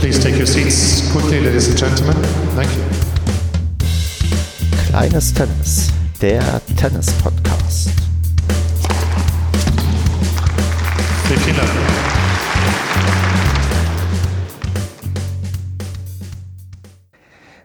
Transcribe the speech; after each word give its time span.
please 0.00 0.18
take 0.18 0.34
your 0.38 0.46
seats 0.46 1.12
quickly, 1.12 1.40
ladies 1.40 1.68
and 1.68 1.76
gentlemen? 1.76 2.16
Thank 2.56 2.70
you. 2.74 2.82
Kleines 4.88 5.34
Tennis, 5.34 5.92
der 6.22 6.62
Tennis-Podcast. 6.76 7.90
Vielen 11.28 11.56
Dank. 11.56 11.70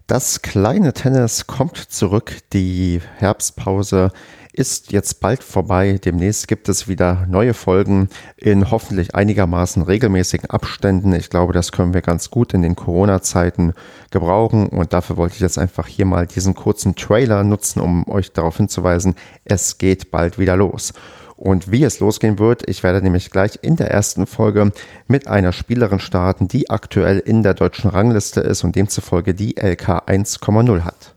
Das 0.07 0.43
kleine 0.43 0.93
Tennis 0.93 1.47
kommt 1.47 1.77
zurück. 1.77 2.37
Die 2.53 3.01
Herbstpause 3.17 4.11
ist 4.53 4.91
jetzt 4.91 5.19
bald 5.19 5.43
vorbei. 5.43 5.99
Demnächst 6.03 6.47
gibt 6.47 6.69
es 6.69 6.87
wieder 6.87 7.25
neue 7.27 7.55
Folgen 7.55 8.09
in 8.37 8.69
hoffentlich 8.69 9.15
einigermaßen 9.15 9.81
regelmäßigen 9.81 10.47
Abständen. 10.51 11.11
Ich 11.15 11.31
glaube, 11.31 11.53
das 11.53 11.71
können 11.71 11.95
wir 11.95 12.03
ganz 12.03 12.29
gut 12.29 12.53
in 12.53 12.61
den 12.61 12.75
Corona-Zeiten 12.75 13.73
gebrauchen. 14.11 14.67
Und 14.67 14.93
dafür 14.93 15.17
wollte 15.17 15.33
ich 15.35 15.41
jetzt 15.41 15.57
einfach 15.57 15.87
hier 15.87 16.05
mal 16.05 16.27
diesen 16.27 16.53
kurzen 16.53 16.95
Trailer 16.95 17.43
nutzen, 17.43 17.79
um 17.79 18.07
euch 18.07 18.31
darauf 18.31 18.57
hinzuweisen, 18.57 19.15
es 19.43 19.79
geht 19.79 20.11
bald 20.11 20.37
wieder 20.37 20.55
los. 20.55 20.93
Und 21.37 21.71
wie 21.71 21.83
es 21.83 21.99
losgehen 21.99 22.39
wird, 22.39 22.67
ich 22.67 22.83
werde 22.83 23.01
nämlich 23.01 23.29
gleich 23.29 23.59
in 23.61 23.75
der 23.75 23.91
ersten 23.91 24.25
Folge 24.25 24.71
mit 25.07 25.27
einer 25.27 25.51
Spielerin 25.51 25.99
starten, 25.99 26.47
die 26.47 26.69
aktuell 26.69 27.19
in 27.19 27.43
der 27.43 27.53
deutschen 27.53 27.89
Rangliste 27.89 28.39
ist 28.41 28.63
und 28.63 28.75
demzufolge 28.75 29.33
die 29.33 29.55
LK 29.59 30.07
1,0 30.07 30.81
hat. 30.81 31.14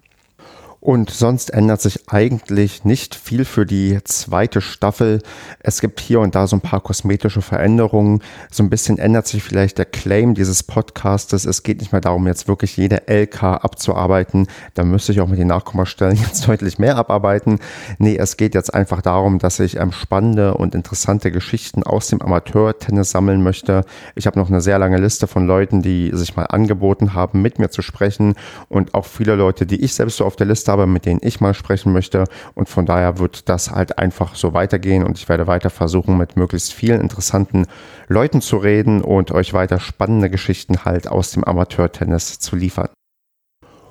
Und 0.89 1.11
sonst 1.11 1.51
ändert 1.51 1.83
sich 1.83 2.09
eigentlich 2.09 2.87
nicht 2.87 3.15
viel 3.15 3.45
für 3.45 3.67
die 3.67 3.99
zweite 4.05 4.63
Staffel. 4.63 5.21
Es 5.61 5.83
gibt 5.83 6.01
hier 6.01 6.21
und 6.21 6.35
da 6.35 6.47
so 6.47 6.57
ein 6.57 6.63
paar 6.63 6.81
kosmetische 6.81 7.43
Veränderungen. 7.43 8.23
So 8.51 8.63
ein 8.63 8.71
bisschen 8.71 8.97
ändert 8.97 9.27
sich 9.27 9.43
vielleicht 9.43 9.77
der 9.77 9.85
Claim 9.85 10.33
dieses 10.33 10.63
Podcastes. 10.63 11.45
Es 11.45 11.63
geht 11.63 11.81
nicht 11.81 11.93
mehr 11.93 12.01
darum, 12.01 12.27
jetzt 12.27 12.49
wirklich 12.49 12.79
jede 12.79 13.03
LK 13.07 13.43
abzuarbeiten. 13.43 14.47
Da 14.73 14.83
müsste 14.83 15.13
ich 15.13 15.21
auch 15.21 15.29
mit 15.29 15.39
den 15.39 15.49
Nachkommastellen 15.49 16.17
jetzt 16.27 16.49
deutlich 16.49 16.79
mehr 16.79 16.97
abarbeiten. 16.97 17.59
Nee, 17.99 18.17
es 18.17 18.39
geht 18.39 18.55
jetzt 18.55 18.73
einfach 18.73 19.03
darum, 19.03 19.39
dass 19.39 19.61
ich 19.61 19.77
ähm, 19.77 19.93
spannende 19.93 20.55
und 20.55 20.75
interessante 20.75 21.31
Geschichten 21.31 21.83
aus 21.83 22.07
dem 22.07 22.23
Amateur-Tennis 22.23 23.11
sammeln 23.11 23.43
möchte. 23.43 23.85
Ich 24.15 24.27
habe 24.27 24.39
noch 24.39 24.49
eine 24.49 24.63
sehr 24.63 24.79
lange 24.79 24.97
Liste 24.97 25.27
von 25.27 25.47
Leuten, 25.47 25.83
die 25.83 26.13
sich 26.15 26.35
mal 26.35 26.47
angeboten 26.47 27.13
haben, 27.13 27.43
mit 27.43 27.59
mir 27.59 27.69
zu 27.69 27.83
sprechen. 27.83 28.37
Und 28.71 28.95
auch 28.95 29.05
viele 29.05 29.35
Leute, 29.35 29.67
die 29.67 29.85
ich 29.85 29.93
selbst 29.93 30.17
so 30.17 30.25
auf 30.25 30.37
der 30.37 30.47
Liste 30.47 30.73
habe, 30.73 30.78
mit 30.87 31.07
denen 31.07 31.21
ich 31.23 31.41
mal 31.41 31.55
sprechen 31.55 31.93
möchte. 31.93 32.25
Und 32.55 32.69
von 32.69 32.87
daher 32.87 33.19
wird 33.19 33.49
das 33.49 33.71
halt 33.71 33.99
einfach 33.99 34.35
so 34.35 34.53
weitergehen 34.53 35.05
und 35.05 35.19
ich 35.19 35.29
werde 35.29 35.47
weiter 35.47 35.71
versuchen, 35.71 36.17
mit 36.17 36.37
möglichst 36.37 36.73
vielen 36.73 37.01
interessanten 37.01 37.67
Leuten 38.07 38.41
zu 38.41 38.57
reden 38.59 39.03
und 39.03 39.33
euch 39.33 39.53
weiter 39.53 39.81
spannende 39.81 40.31
Geschichten 40.31 40.85
halt 40.85 41.09
aus 41.09 41.33
dem 41.33 41.45
Amateurtennis 41.45 42.39
zu 42.39 42.57
liefern. 42.57 42.89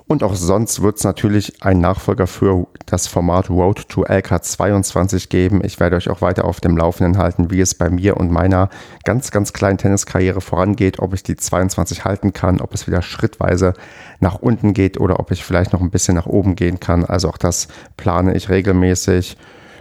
Und 0.07 0.23
auch 0.23 0.35
sonst 0.35 0.81
wird 0.81 0.97
es 0.97 1.03
natürlich 1.03 1.61
einen 1.63 1.81
Nachfolger 1.81 2.27
für 2.27 2.67
das 2.85 3.07
Format 3.07 3.49
Road 3.49 3.89
to 3.89 4.05
LK22 4.05 5.27
geben. 5.27 5.61
Ich 5.65 5.81
werde 5.81 5.97
euch 5.97 6.09
auch 6.09 6.21
weiter 6.21 6.45
auf 6.45 6.61
dem 6.61 6.77
Laufenden 6.77 7.21
halten, 7.21 7.51
wie 7.51 7.59
es 7.59 7.75
bei 7.75 7.89
mir 7.89 8.15
und 8.15 8.31
meiner 8.31 8.69
ganz, 9.03 9.31
ganz 9.31 9.51
kleinen 9.51 9.77
Tenniskarriere 9.77 10.39
vorangeht, 10.39 10.99
ob 10.99 11.13
ich 11.13 11.23
die 11.23 11.35
22 11.35 12.05
halten 12.05 12.31
kann, 12.31 12.61
ob 12.61 12.73
es 12.73 12.87
wieder 12.87 13.01
schrittweise 13.01 13.73
nach 14.21 14.35
unten 14.35 14.73
geht 14.73 14.97
oder 14.97 15.19
ob 15.19 15.31
ich 15.31 15.43
vielleicht 15.43 15.73
noch 15.73 15.81
ein 15.81 15.91
bisschen 15.91 16.15
nach 16.15 16.25
oben 16.25 16.55
gehen 16.55 16.79
kann. 16.79 17.03
Also 17.03 17.27
auch 17.27 17.37
das 17.37 17.67
plane 17.97 18.33
ich 18.33 18.47
regelmäßig 18.47 19.35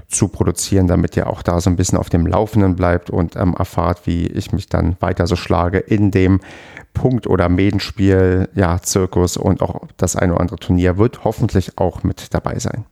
zu 0.08 0.28
produzieren, 0.28 0.86
damit 0.86 1.16
ihr 1.16 1.28
auch 1.28 1.42
da 1.42 1.60
so 1.60 1.70
ein 1.70 1.76
bisschen 1.76 1.98
auf 1.98 2.10
dem 2.10 2.26
Laufenden 2.26 2.76
bleibt 2.76 3.10
und 3.10 3.36
ähm, 3.36 3.54
erfahrt, 3.58 4.06
wie 4.06 4.26
ich 4.26 4.52
mich 4.52 4.68
dann 4.68 4.96
weiter 5.00 5.26
so 5.26 5.36
schlage 5.36 5.78
in 5.78 6.10
dem 6.10 6.40
Punkt- 6.94 7.26
oder 7.26 7.48
Medenspiel, 7.48 8.48
ja, 8.54 8.80
Zirkus 8.80 9.36
und 9.36 9.62
auch 9.62 9.82
das 9.96 10.16
eine 10.16 10.32
oder 10.32 10.40
andere 10.40 10.58
Turnier 10.58 10.96
wird 10.96 11.24
hoffentlich 11.24 11.78
auch 11.78 12.02
mit 12.02 12.32
dabei 12.32 12.58
sein. 12.58 12.86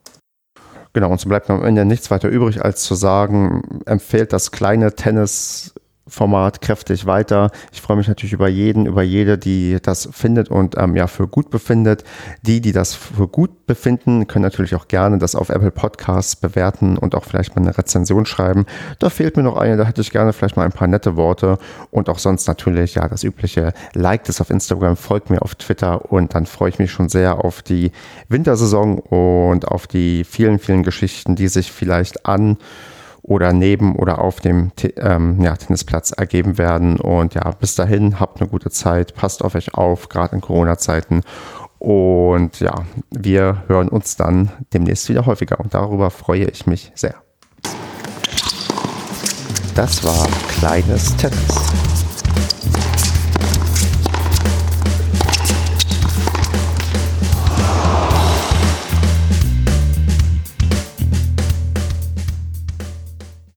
Genau, 0.93 1.11
und 1.11 1.21
so 1.21 1.29
bleibt 1.29 1.51
am 1.51 1.65
Ende 1.65 1.85
nichts 1.85 2.11
weiter 2.13 2.29
übrig, 2.29 2.65
als 2.65 2.85
zu 2.85 2.95
sagen, 2.95 3.83
empfehlt 3.85 4.33
das 4.33 4.53
kleine 4.53 4.95
Tennis 4.95 5.74
Format 6.07 6.61
kräftig 6.61 7.07
weiter. 7.07 7.51
Ich 7.73 7.81
freue 7.81 7.97
mich 7.97 8.09
natürlich 8.09 8.35
über 8.35 8.49
jeden, 8.49 8.87
über 8.87 9.03
jede, 9.03 9.39
die 9.39 9.79
das 9.83 10.09
findet 10.13 10.51
und 10.51 10.77
ähm, 10.77 10.95
ja 10.97 11.07
für 11.07 11.27
gut 11.27 11.51
befindet. 11.51 12.05
Die, 12.43 12.61
die 12.61 12.73
das 12.73 12.95
für 12.95 13.27
gut 13.27 13.67
befinden, 13.67 14.27
können 14.27 14.43
natürlich 14.43 14.75
auch 14.75 14.89
gerne 14.89 15.19
das 15.19 15.35
auf 15.35 15.49
Apple 15.49 15.71
Podcasts 15.71 16.37
bewerten 16.37 16.99
und 16.99 17.15
auch 17.15 17.25
vielleicht 17.25 17.57
mal 17.57 17.63
eine 17.63 17.77
Rezension 17.77 18.27
schreiben. 18.27 18.67
Da 18.99 19.09
fehlt 19.09 19.37
mir 19.37 19.43
noch 19.43 19.57
eine, 19.57 19.77
da 19.77 19.85
hätte 19.85 20.03
ich 20.03 20.11
gerne 20.11 20.33
vielleicht 20.33 20.57
mal 20.57 20.65
ein 20.65 20.73
paar 20.73 20.89
nette 20.89 21.17
Worte 21.17 21.59
und 21.91 22.11
auch 22.11 22.19
sonst 22.19 22.47
natürlich 22.47 22.97
ja 22.97 23.09
das 23.09 23.25
übliche 23.25 23.73
Like 23.95 24.25
das 24.25 24.41
auf 24.41 24.51
Instagram, 24.51 24.97
folgt 24.97 25.31
mir 25.31 25.41
auf 25.41 25.55
Twitter 25.55 26.13
und 26.13 26.35
dann 26.35 26.45
freue 26.45 26.69
ich 26.69 26.79
mich 26.79 26.91
schon 26.91 27.09
sehr 27.09 27.45
auf 27.45 27.63
die 27.63 27.93
Wintersaison 28.29 28.99
und 28.99 29.69
auf 29.69 29.87
die 29.87 30.25
vielen, 30.25 30.59
vielen 30.59 30.83
Geschichten, 30.83 31.35
die 31.35 31.49
sich 31.49 31.73
vielleicht 31.73 32.27
an 32.27 32.59
oder 33.25 33.55
neben 33.55 33.97
oder 33.97 34.19
auf 34.19 34.41
dem 34.41 34.71
ähm, 34.97 35.41
ja, 35.41 35.57
Tennisplatz 35.57 36.13
ergeben 36.13 36.59
werden. 36.59 37.01
Und 37.01 37.35
ja, 37.35 37.51
bis 37.53 37.75
dahin, 37.75 38.21
habt 38.21 38.41
eine 38.41 38.51
gute 38.51 38.71
Zeit, 38.71 39.15
passt 39.15 39.43
auf 39.43 39.55
euch 39.55 39.75
auf, 39.75 40.11
gerade 40.11 40.35
in 40.37 40.43
Corona-Zeiten. 40.43 41.23
Und 41.79 42.61
ja, 42.61 42.85
wir 43.11 43.65
hören 43.67 43.89
uns 43.89 44.17
dann 44.17 44.51
demnächst 44.75 45.09
wieder 45.09 45.25
häufiger 45.25 45.59
und 45.59 45.73
darüber 45.73 46.11
freue 46.11 46.45
ich 46.45 46.67
mich 46.67 46.93
sehr. 46.95 47.15
Das 49.75 50.05
war 50.05 50.29
kleines 50.61 51.17
Tennis. 51.17 51.94